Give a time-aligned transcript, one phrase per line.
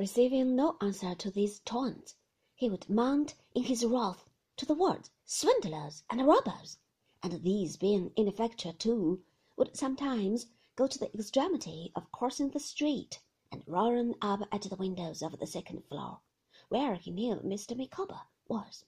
[0.00, 2.16] Receiving no answer to these taunts,
[2.54, 4.24] he would mount in his wrath
[4.56, 6.78] to the words swindlers and robbers,
[7.22, 9.22] and these being ineffectual too,
[9.58, 13.20] would sometimes go to the extremity of crossing the street
[13.52, 16.22] and roaring up at the windows of the second floor,
[16.70, 17.76] where he knew Mr.
[17.76, 18.86] Micawber was.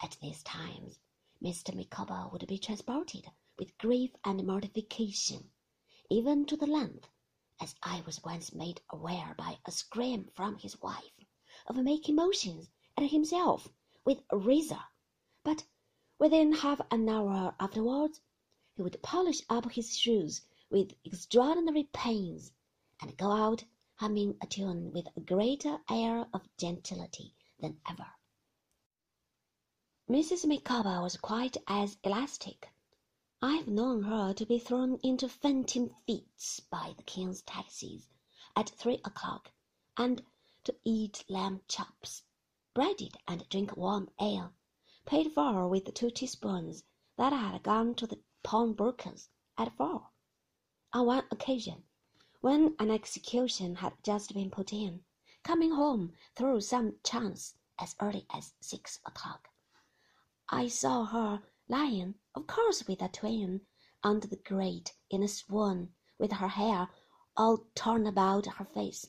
[0.00, 1.00] At these times
[1.42, 1.74] Mr.
[1.74, 3.26] Micawber would be transported
[3.58, 5.50] with grief and mortification,
[6.08, 7.08] even to the length,
[7.62, 11.12] as I was once made aware by a scream from his wife,
[11.66, 13.68] of making motions at himself
[14.02, 14.82] with a razor;
[15.44, 15.66] but
[16.18, 18.22] within half an hour afterwards
[18.74, 22.52] he would polish up his shoes with extraordinary pains,
[22.98, 23.64] and go out
[23.96, 28.06] humming a tune with a greater air of gentility than ever.
[30.08, 30.46] Mrs.
[30.46, 32.70] Micawber was quite as elastic.
[33.42, 38.10] I have known her to be thrown into fainting fits by the King's taxis
[38.54, 39.52] at three o'clock,
[39.96, 40.26] and
[40.64, 42.24] to eat lamb chops,
[42.74, 44.52] breaded and drink warm ale,
[45.06, 46.84] paid for with two teaspoons
[47.16, 50.10] that had gone to the pawnbrokers at four.
[50.92, 51.84] On one occasion,
[52.42, 55.02] when an execution had just been put in,
[55.42, 59.48] coming home through some chance as early as six o'clock.
[60.50, 63.60] I saw her lying, of course with a twin,
[64.02, 66.88] under the grate in a swoon, with her hair
[67.36, 69.06] all torn about her face.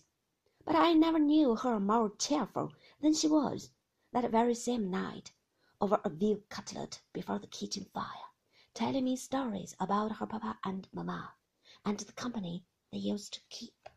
[0.63, 3.71] But I never knew her more cheerful than she was,
[4.11, 5.33] that very same night,
[5.81, 8.29] over a veal cutlet before the kitchen fire,
[8.75, 11.33] telling me stories about her papa and mamma,
[11.83, 13.89] and the company they used to keep.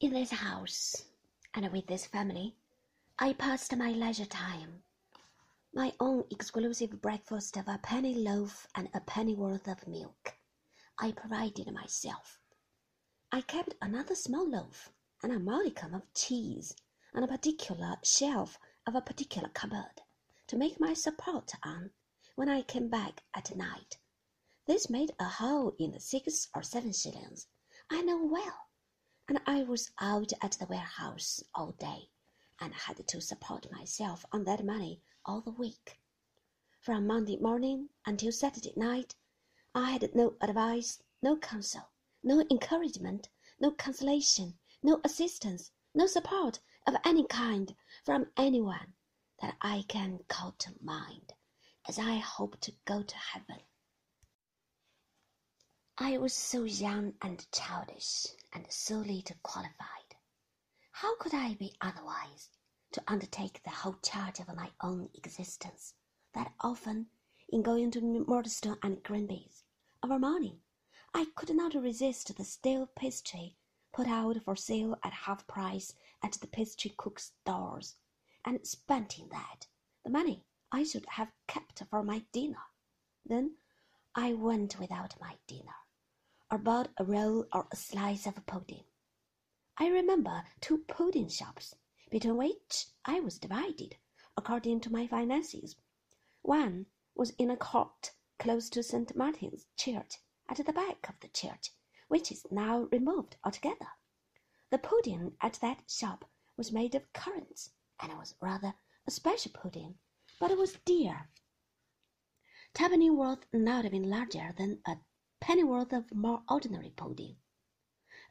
[0.00, 1.04] In this house,
[1.52, 2.56] and with this family,
[3.18, 4.84] I passed my leisure time
[5.72, 10.34] my own exclusive breakfast of a penny loaf and a pennyworth of milk
[10.98, 12.40] I provided myself.
[13.30, 14.90] I kept another small loaf
[15.22, 16.74] and a modicum of cheese
[17.14, 20.02] on a particular shelf of a particular cupboard
[20.48, 21.92] to make my support on
[22.34, 23.96] when I came back at night.
[24.66, 27.46] This made a hole in the six or seven shillings,
[27.88, 28.66] I know well,
[29.28, 32.10] and I was out at the warehouse all day
[32.60, 36.00] and had to support myself on that money all the week.
[36.80, 39.14] From Monday morning until Saturday night,
[39.74, 41.90] I had no advice, no counsel,
[42.22, 43.28] no encouragement,
[43.60, 48.94] no consolation, no assistance, no support of any kind from anyone
[49.40, 51.32] that I can call to mind,
[51.88, 53.60] as I hope to go to heaven.
[55.98, 59.99] I was so young and childish, and so little qualified.
[61.00, 62.50] How could I be otherwise?
[62.92, 65.94] to undertake the whole charge of my own existence,
[66.34, 67.08] that often,
[67.48, 69.64] in going to Murdstone and Grinby's
[70.02, 70.60] of a morning,
[71.14, 73.56] I could not resist the stale pastry
[73.92, 77.96] put out for sale at half price at the pastry cook's doors,
[78.44, 79.68] and spent in that
[80.04, 82.66] the money I should have kept for my dinner.
[83.24, 83.56] Then
[84.14, 85.76] I went without my dinner,
[86.50, 88.84] or bought a roll or a slice of pudding.
[89.78, 91.74] I remember two pudding shops
[92.10, 93.96] between which I was divided
[94.36, 95.76] according to my finances.
[96.42, 99.14] One was in a court close to St.
[99.14, 100.16] Martin's Church,
[100.48, 101.70] at the back of the church,
[102.08, 103.88] which is now removed altogether.
[104.70, 106.24] The pudding at that shop
[106.56, 107.70] was made of currants,
[108.00, 108.74] and it was rather
[109.06, 109.98] a special pudding,
[110.40, 111.28] but it was dear.
[112.74, 114.96] Twopennyworth not being larger than a
[115.40, 117.36] pennyworth of more ordinary pudding.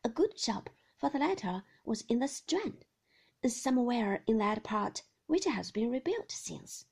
[0.04, 2.84] A good shop for the latter was in the Strand,
[3.48, 6.86] somewhere in that part which has been rebuilt since.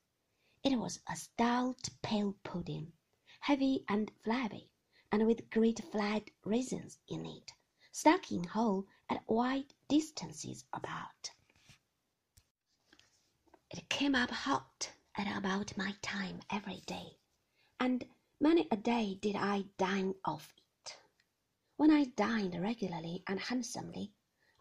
[0.64, 2.94] It was a stout pale pudding,
[3.42, 4.70] heavy and flabby,
[5.12, 7.52] and with great flat raisins in it,
[7.92, 11.32] stuck in whole at wide distances apart.
[13.70, 17.18] It came up hot at about my time every day,
[17.80, 18.06] and
[18.40, 20.64] many a day did I dine off it.
[21.78, 24.12] When I dined regularly and handsomely,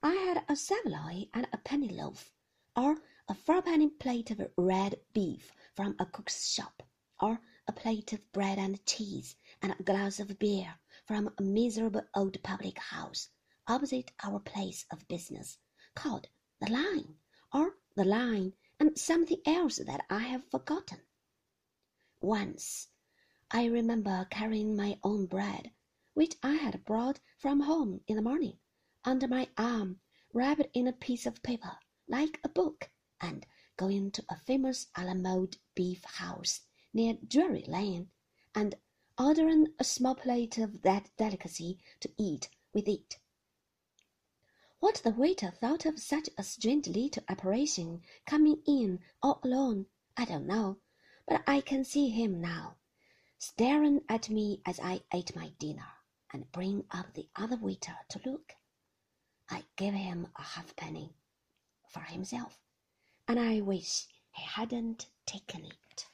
[0.03, 2.35] I had a saveloy and a penny loaf,
[2.77, 6.83] or a fourpenny plate of red beef from a cook's shop,
[7.19, 12.03] or a plate of bread and cheese and a glass of beer from a miserable
[12.15, 13.31] old public house
[13.67, 15.57] opposite our place of business,
[15.95, 16.29] called
[16.61, 17.17] the Lion,
[17.51, 21.01] or the Lion and something else that I have forgotten.
[22.21, 22.89] Once
[23.51, 25.71] I remember carrying my own bread,
[26.17, 28.57] which I had brought from home in the morning
[29.05, 30.01] under my arm,
[30.33, 31.77] wrapped in a piece of paper,
[32.09, 32.91] like a book,
[33.21, 33.45] and
[33.77, 36.63] going to a famous a la mode beef house
[36.95, 38.09] near Drury Lane,
[38.55, 38.77] and
[39.19, 43.19] ordering a small plate of that delicacy to eat with it.
[44.81, 49.85] What the waiter thought of such a strange little apparition coming in all alone,
[50.17, 50.79] I don't know,
[51.29, 52.77] but I can see him now,
[53.39, 55.93] staring at me as I ate my dinner,
[56.37, 58.53] and bring up the other waiter to look.
[59.49, 61.15] I gave him a halfpenny
[61.89, 62.61] for himself,
[63.27, 66.07] and I wish he hadn't taken it.